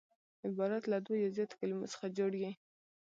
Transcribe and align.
عبارت 0.47 0.83
له 0.91 0.97
دوو 1.05 1.21
یا 1.23 1.29
زیاتو 1.35 1.57
کليمو 1.59 1.91
څخه 1.93 2.05
جوړ 2.17 2.31
يي. 2.43 2.51